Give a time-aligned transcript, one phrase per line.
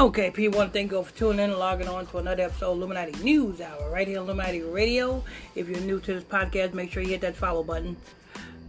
[0.00, 2.70] Okay, people, want to thank you for tuning in and logging on to another episode
[2.70, 5.24] of Illuminati News Hour right here on Illuminati Radio.
[5.56, 7.96] If you're new to this podcast, make sure you hit that follow button.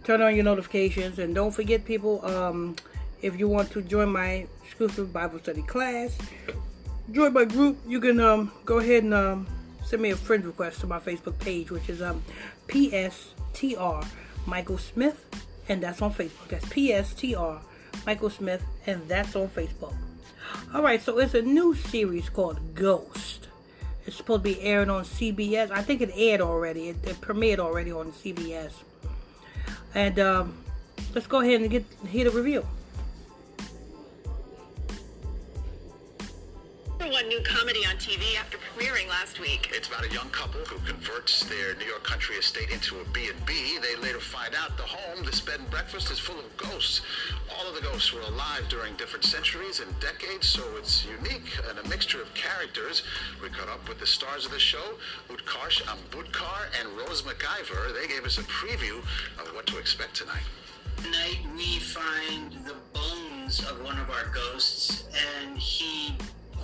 [0.02, 2.74] Turn on your notifications and don't forget, people, um,
[3.22, 6.18] if you want to join my exclusive Bible study class,
[7.12, 9.46] join my group, you can um, go ahead and um,
[9.84, 12.24] send me a friend request to my Facebook page, which is um,
[12.66, 14.04] PSTR
[14.46, 15.24] Michael Smith,
[15.68, 16.48] and that's on Facebook.
[16.48, 17.60] That's PSTR
[18.04, 19.94] Michael Smith, and that's on Facebook.
[20.72, 23.48] All right, so it's a new series called Ghost.
[24.06, 25.70] It's supposed to be airing on CBS.
[25.70, 26.88] I think it aired already.
[26.88, 28.72] It, it premiered already on CBS.
[29.94, 30.64] And um,
[31.14, 32.66] let's go ahead and get hear the review.
[37.20, 39.68] One new comedy on TV after premiering last week.
[39.74, 43.78] It's about a young couple who converts their New York country estate into a B&B.
[43.78, 47.02] They later find out the home, this bed and breakfast, is full of ghosts.
[47.54, 51.78] All of the ghosts were alive during different centuries and decades, so it's unique and
[51.78, 53.02] a mixture of characters.
[53.42, 54.94] We caught up with the stars of the show,
[55.28, 58.00] Utkarsh Ambudkar and Rose McIver.
[58.00, 58.96] They gave us a preview
[59.38, 60.48] of what to expect tonight.
[60.96, 65.04] Tonight we find the bones of one of our ghosts,
[65.44, 66.14] and he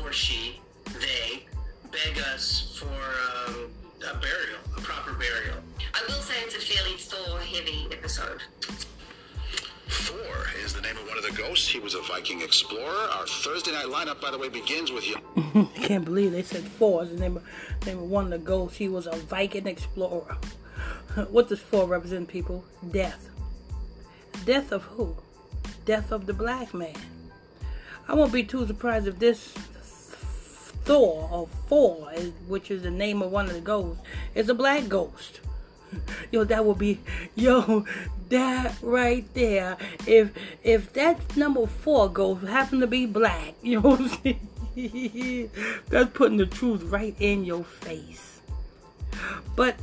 [0.03, 1.45] or she, they,
[1.91, 5.57] beg us for um, a burial, a proper burial.
[5.95, 8.43] I will say it's a fairly Thor-heavy episode.
[9.89, 11.69] Thor is the name of one of the ghosts.
[11.69, 13.09] He was a Viking explorer.
[13.13, 15.17] Our Thursday night lineup, by the way, begins with you.
[15.77, 17.45] I can't believe they said Thor is the name of,
[17.87, 18.77] name of one of the ghosts.
[18.77, 20.37] He was a Viking explorer.
[21.31, 22.65] what does Thor represent, people?
[22.91, 23.31] Death.
[24.45, 25.17] Death of who?
[25.85, 26.95] Death of the black man.
[28.09, 29.55] I won't be too surprised if this
[30.87, 34.01] Thor or Thor, eh, which is the name of one of the ghosts,
[34.37, 35.41] is a black ghost.
[36.31, 37.01] Yo, that would be
[37.35, 37.85] yo,
[38.29, 39.77] that right there.
[40.07, 40.31] If
[40.63, 45.51] if that number four ghost happened to be black, you know what I'm saying?
[45.89, 48.41] That's putting the truth right in your face.
[49.57, 49.77] But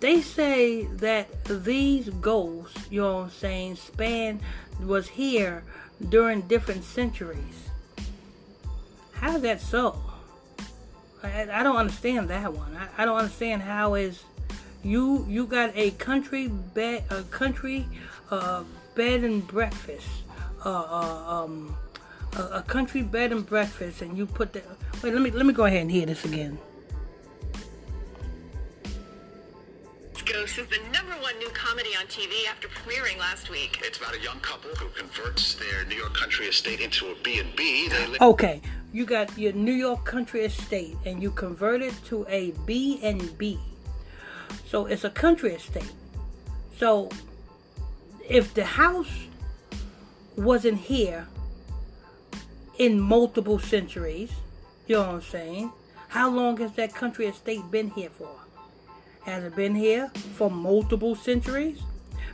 [0.00, 4.40] they say that these ghosts, you know what I'm saying, span
[4.80, 5.64] was here
[6.08, 7.68] during different centuries.
[9.12, 10.07] How is that so?
[11.22, 12.76] I, I don't understand that one.
[12.76, 14.22] I, I don't understand how is
[14.82, 17.86] you you got a country bed a country
[18.30, 18.62] uh,
[18.94, 20.08] bed and breakfast
[20.64, 21.76] uh, uh, um,
[22.36, 24.62] a, a, country bed and breakfast and you put the
[25.02, 26.58] wait let me let me go ahead and hear this again.
[30.24, 33.80] Ghost is the number one new comedy on TV after premiering last week.
[33.82, 37.88] It's about a young couple who converts their New York country estate into a B&B.
[37.88, 38.60] They li- okay,
[38.92, 43.36] you got your New York country estate and you convert it to a B and
[43.36, 43.58] B.
[44.66, 45.92] So it's a country estate.
[46.76, 47.10] So
[48.28, 49.26] if the house
[50.36, 51.26] wasn't here
[52.78, 54.30] in multiple centuries,
[54.86, 55.72] you know what I'm saying?
[56.08, 58.34] How long has that country estate been here for?
[59.22, 61.80] Has it been here for multiple centuries?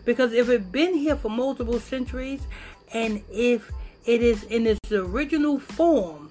[0.04, 2.42] Because if it's been here for multiple centuries
[2.92, 3.72] and if
[4.06, 6.30] it is in its original form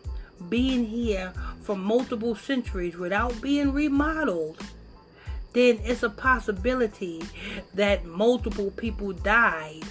[0.49, 4.61] being here for multiple centuries without being remodeled,
[5.53, 7.21] then it's a possibility
[7.73, 9.83] that multiple people died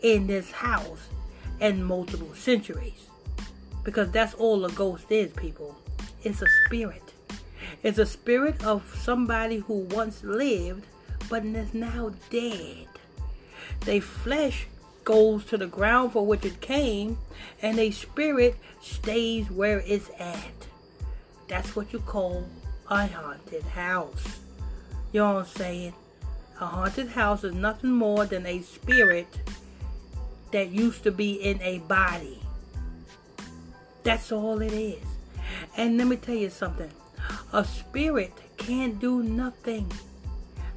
[0.00, 1.08] in this house
[1.60, 3.06] in multiple centuries.
[3.84, 5.76] Because that's all a ghost is, people.
[6.22, 7.14] It's a spirit.
[7.82, 10.86] It's a spirit of somebody who once lived
[11.28, 12.86] but is now dead.
[13.80, 14.66] They flesh
[15.08, 17.16] goes to the ground for which it came,
[17.62, 20.66] and a spirit stays where it's at.
[21.48, 22.46] That's what you call
[22.90, 24.38] a haunted house.
[25.10, 25.94] You know what I'm saying?
[26.60, 29.28] A haunted house is nothing more than a spirit
[30.52, 32.42] that used to be in a body.
[34.02, 35.06] That's all it is.
[35.78, 36.90] And let me tell you something.
[37.54, 39.90] A spirit can't do nothing.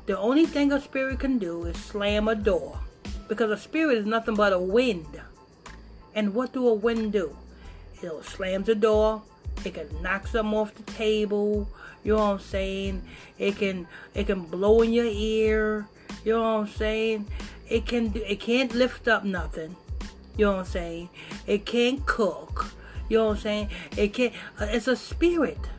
[0.05, 2.79] The only thing a spirit can do is slam a door.
[3.31, 5.21] Because a spirit is nothing but a wind.
[6.13, 7.37] And what do a wind do?
[8.03, 9.21] It'll slam the door.
[9.63, 11.69] It can knock something off the table.
[12.03, 13.03] You know what I'm saying?
[13.39, 15.87] It can it can blow in your ear.
[16.25, 17.27] You know what I'm saying?
[17.69, 19.77] It can do, it can't lift up nothing.
[20.35, 21.09] You know what I'm saying?
[21.47, 22.73] It can't cook.
[23.07, 23.69] You know what I'm saying?
[23.95, 24.33] It can't.
[24.59, 25.69] Uh, it's a spirit.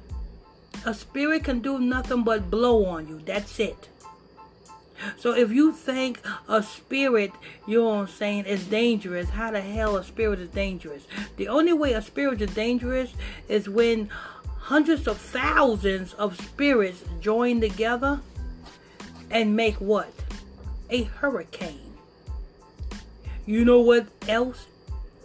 [0.86, 3.20] A spirit can do nothing but blow on you.
[3.22, 3.90] That's it.
[5.18, 7.32] So if you think a spirit,
[7.66, 11.04] you know what I'm saying, is dangerous, how the hell a spirit is dangerous?
[11.36, 13.12] The only way a spirit is dangerous
[13.48, 14.08] is when
[14.58, 18.20] hundreds of thousands of spirits join together
[19.30, 20.12] and make what?
[20.90, 21.94] A hurricane.
[23.44, 24.66] You know what else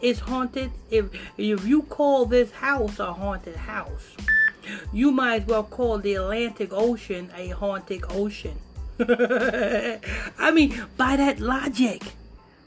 [0.01, 1.05] is haunted, if
[1.37, 4.15] if you call this house a haunted house,
[4.91, 8.57] you might as well call the Atlantic Ocean a haunted ocean.
[10.39, 12.01] I mean, by that logic,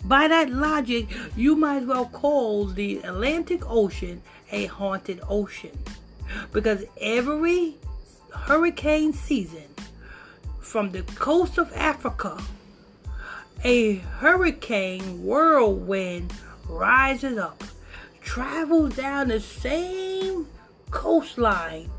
[0.05, 4.23] by that logic, you might as well call the Atlantic Ocean
[4.53, 5.77] a haunted ocean.
[6.53, 7.77] Because every
[8.33, 9.69] hurricane season,
[10.61, 12.41] from the coast of Africa,
[13.65, 16.33] a hurricane whirlwind
[16.69, 17.65] rises up,
[18.21, 20.47] travels down the same
[20.91, 21.91] coastline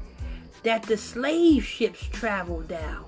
[0.63, 3.05] that the slave ships traveled down,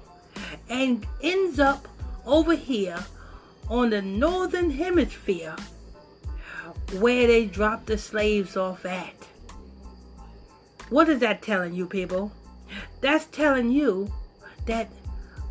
[0.70, 1.88] and ends up
[2.26, 3.00] over here
[3.70, 5.56] on the northern hemisphere
[7.00, 9.16] where they drop the slaves off at.
[10.90, 12.32] What is that telling you, people?
[13.02, 14.12] That's telling you
[14.66, 14.90] that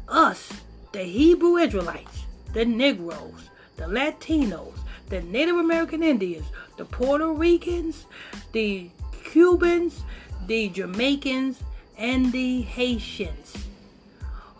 [0.08, 0.52] us,
[0.92, 4.78] the Hebrew Israelites, the Negroes, the Latinos,
[5.08, 6.46] the Native American Indians,
[6.76, 8.06] the Puerto Ricans,
[8.52, 8.90] the
[9.24, 10.02] Cubans,
[10.46, 11.62] the Jamaicans,
[11.98, 13.56] and the Haitians,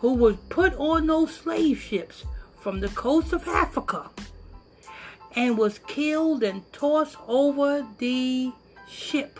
[0.03, 2.25] who was put on those slave ships
[2.59, 4.09] from the coast of Africa
[5.33, 8.51] and was killed and tossed over the
[8.85, 9.39] ship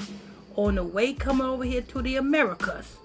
[0.55, 2.95] on the way coming over here to the Americas.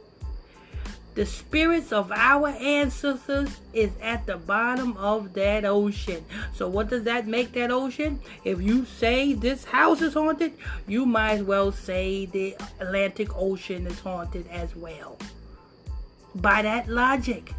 [1.17, 6.25] The spirits of our ancestors is at the bottom of that ocean.
[6.55, 8.21] So what does that make that ocean?
[8.45, 10.53] If you say this house is haunted,
[10.87, 15.19] you might as well say the Atlantic Ocean is haunted as well.
[16.35, 17.55] By that logic.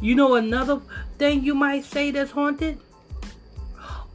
[0.00, 0.80] You know another
[1.18, 2.78] thing you might say that's haunted?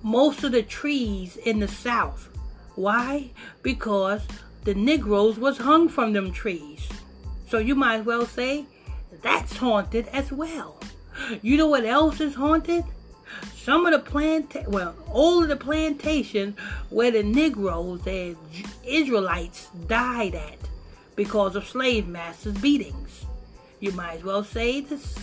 [0.02, 2.30] Most of the trees in the south.
[2.76, 3.32] Why?
[3.62, 4.22] Because
[4.64, 6.90] the Negroes was hung from them trees.
[7.48, 8.66] So you might as well say
[9.22, 10.78] that's haunted as well.
[11.42, 12.84] You know what else is haunted?
[13.56, 16.60] Some of the plant, well, all of the plantations
[16.90, 18.36] where the Negroes, the
[18.84, 20.58] Israelites, died at
[21.16, 23.26] because of slave masters' beatings.
[23.84, 25.14] You might as well say this,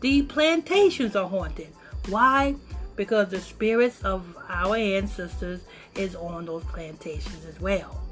[0.00, 1.68] the plantations are haunted.
[2.08, 2.56] Why?
[2.96, 5.60] Because the spirits of our ancestors
[5.94, 8.02] is on those plantations as well.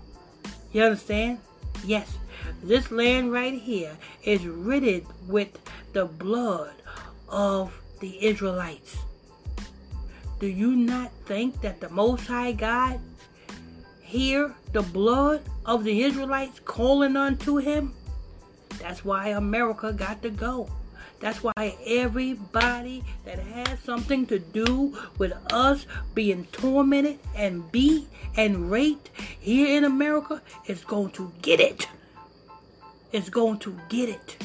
[0.71, 1.41] You understand?
[1.85, 2.17] Yes,
[2.63, 5.59] this land right here is riddled with
[5.93, 6.75] the blood
[7.29, 8.99] of the Israelites.
[10.39, 13.01] Do you not think that the Most High God
[14.01, 17.95] hear the blood of the Israelites calling unto him?
[18.81, 20.71] That's why America got to go.
[21.21, 28.71] That's why everybody that has something to do with us being tormented and beat and
[28.71, 29.11] raped
[29.41, 31.83] here in America is going to get it.
[31.83, 31.89] it.
[33.11, 34.37] Is going to get it.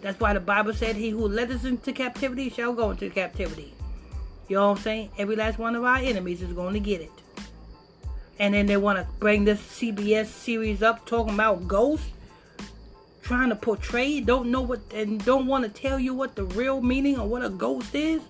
[0.00, 3.74] That's why the Bible said, He who led us into captivity shall go into captivity.
[4.48, 5.10] You know what I'm saying?
[5.18, 7.10] Every last one of our enemies is going to get it.
[8.38, 12.08] And then they want to bring this CBS series up talking about ghosts
[13.22, 16.82] trying to portray, don't know what, and don't want to tell you what the real
[16.82, 18.20] meaning of what a ghost is.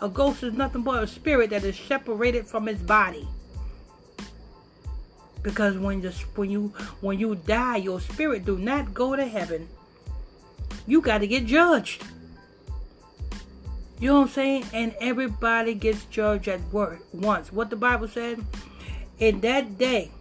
[0.00, 3.28] A ghost is nothing but a spirit that is separated from its body.
[5.42, 9.68] Because when you when you when you die, your spirit do not go to heaven.
[10.86, 12.04] You got to get judged.
[14.00, 14.64] You know what I'm saying?
[14.72, 17.52] And everybody gets judged at work once.
[17.52, 18.44] What the Bible said?
[19.18, 20.12] In that day,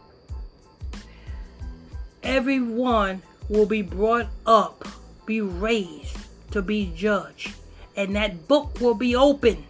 [2.24, 4.88] everyone will be brought up,
[5.26, 6.18] be raised
[6.52, 7.54] to be judged,
[7.96, 9.64] and that book will be open.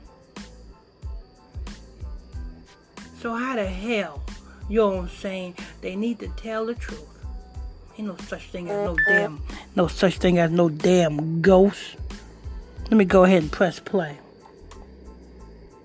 [3.20, 4.24] So how the hell,
[4.70, 5.56] you know what I'm saying?
[5.82, 7.04] They need to tell the truth.
[7.98, 9.42] Ain't no such thing as no damn,
[9.76, 11.96] no such thing as no damn ghost.
[12.84, 14.20] Let me go ahead and press play.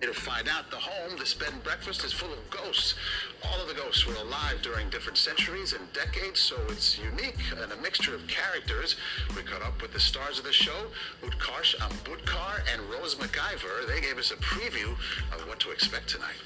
[0.02, 2.96] To find out, the home, this bed and breakfast, is full of ghosts.
[3.44, 7.72] All of the ghosts were alive during different centuries and decades, so it's unique and
[7.72, 8.96] a mixture of characters.
[9.36, 10.88] We caught up with the stars of the show,
[11.22, 13.86] Utkarsh Ambudkar and Rose McIver.
[13.86, 14.90] They gave us a preview
[15.32, 16.42] of what to expect tonight.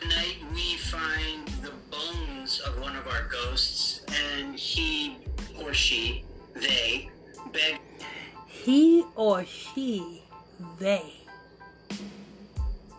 [0.00, 4.02] Tonight we find the bones of one of our ghosts,
[4.34, 5.18] and he
[5.62, 7.08] or she, they,
[7.52, 7.78] beg.
[8.46, 10.24] He or she,
[10.78, 11.15] they.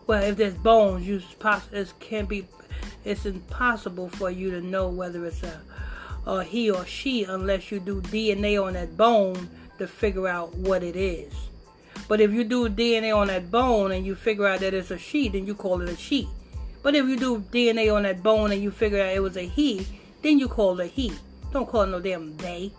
[0.07, 2.47] Well, if there's bones, you poss- it can be
[3.03, 5.61] it's impossible for you to know whether it's a,
[6.25, 10.81] a he or she unless you do DNA on that bone to figure out what
[10.81, 11.33] it is.
[12.07, 14.97] But if you do DNA on that bone and you figure out that it's a
[14.97, 16.29] she, then you call it a she.
[16.81, 19.41] But if you do DNA on that bone and you figure out it was a
[19.41, 19.85] he,
[20.21, 21.11] then you call it a he.
[21.51, 22.71] Don't call it no damn they.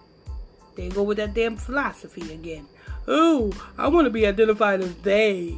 [0.76, 2.66] They go with that damn philosophy again.
[3.06, 5.56] Oh, I want to be identified as they.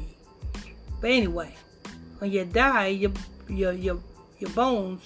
[1.01, 1.57] But anyway,
[2.19, 3.13] when you die, your
[3.49, 3.99] your your
[4.39, 5.03] your bones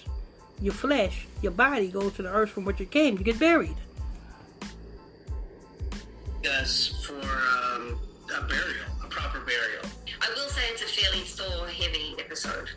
[0.61, 3.19] your flesh, your body goes to the earth from which it came.
[3.19, 3.77] You get buried.
[6.61, 7.99] Us for um,
[8.35, 9.83] a burial, a proper burial.
[10.21, 12.69] I will say it's a fairly Thor heavy episode.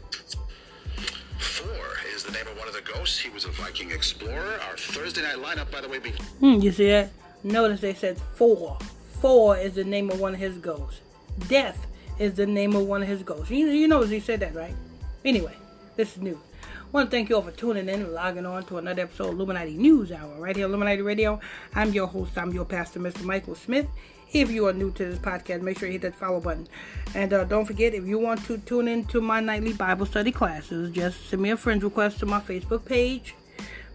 [1.39, 3.19] Thor is the name of one of the ghosts.
[3.19, 4.59] He was a Viking explorer.
[4.69, 7.09] Our Thursday night lineup, by the way, be Hmm, you see that?
[7.43, 8.77] Notice they said four.
[9.21, 11.01] Four is the name of one of his ghosts.
[11.47, 11.85] Death
[12.19, 13.51] is the name of one of his ghosts.
[13.51, 14.75] You, you notice he said that, right?
[15.23, 15.55] Anyway,
[15.95, 16.37] this is news.
[16.63, 19.27] I want to thank you all for tuning in and logging on to another episode
[19.27, 21.39] of Illuminati News Hour right here, Illuminati Radio.
[21.75, 23.23] I'm your host, I'm your pastor, Mr.
[23.23, 23.87] Michael Smith.
[24.31, 26.67] If you are new to this podcast, make sure you hit that follow button.
[27.13, 30.91] And uh, don't forget, if you want to tune into my nightly Bible study classes,
[30.91, 33.35] just send me a friend request to my Facebook page,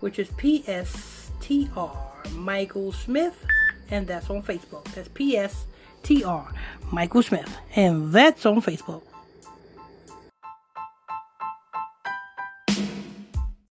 [0.01, 1.97] which is PSTR
[2.33, 3.45] Michael Smith,
[3.91, 4.85] and that's on Facebook.
[4.95, 5.09] That's
[6.03, 6.53] PSTR
[6.91, 9.03] Michael Smith, and that's on Facebook.